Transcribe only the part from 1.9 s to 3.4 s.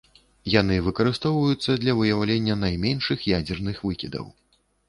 выяўлення найменшых